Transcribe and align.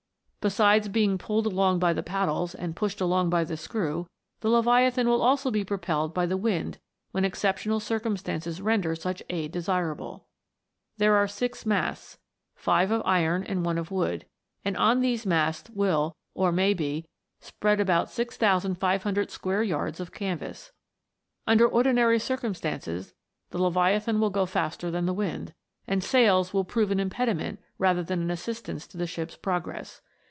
Besides 0.43 0.89
being 0.89 1.19
pulled 1.19 1.45
along 1.45 1.77
by 1.77 1.93
the 1.93 2.01
paddles, 2.01 2.55
and 2.55 2.75
pushed 2.75 2.99
along 2.99 3.29
by 3.29 3.43
the 3.43 3.55
screw, 3.55 4.07
the 4.39 4.49
Leviathan 4.49 5.07
will 5.07 5.21
also 5.21 5.51
be 5.51 5.63
propelled 5.63 6.15
by 6.15 6.25
the 6.25 6.35
wind 6.35 6.79
when 7.11 7.23
exceptional 7.23 7.79
cir 7.79 7.99
cumstances 7.99 8.59
render 8.59 8.95
such 8.95 9.21
aid 9.29 9.51
desirable. 9.51 10.25
There 10.97 11.13
are 11.13 11.27
six 11.27 11.63
masts, 11.63 12.17
five 12.55 12.89
of 12.89 13.03
iron 13.05 13.43
and 13.43 13.63
one 13.63 13.77
of 13.77 13.91
wood, 13.91 14.25
and 14.65 14.75
on 14.77 15.01
these 15.01 15.27
masts 15.27 15.69
will, 15.69 16.15
or 16.33 16.51
may 16.51 16.73
be, 16.73 17.05
spread 17.39 17.79
about 17.79 18.09
6500 18.09 19.29
square 19.29 19.61
yards 19.61 19.99
of 19.99 20.11
canvass. 20.11 20.71
Under 21.45 21.67
ordinary 21.67 22.17
circum 22.17 22.55
stances 22.55 23.13
the 23.51 23.61
Leviathan 23.61 24.19
will 24.19 24.31
go 24.31 24.47
faster 24.47 24.89
than 24.89 25.05
the 25.05 25.13
wind, 25.13 25.53
and 25.85 26.03
sails 26.03 26.51
will 26.51 26.63
prove 26.65 26.89
an 26.89 26.99
impediment 26.99 27.59
rather 27.77 28.01
than 28.01 28.23
an 28.23 28.31
assistance 28.31 28.87
to 28.87 28.97
the 28.97 29.05
ship's 29.05 29.37
progress. 29.37 30.01